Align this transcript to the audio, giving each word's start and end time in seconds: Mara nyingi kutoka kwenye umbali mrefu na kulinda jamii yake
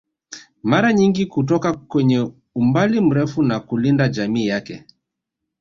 Mara 0.63 0.93
nyingi 0.93 1.25
kutoka 1.25 1.73
kwenye 1.73 2.31
umbali 2.55 3.01
mrefu 3.01 3.43
na 3.43 3.59
kulinda 3.59 4.07
jamii 4.09 4.45
yake 4.47 4.85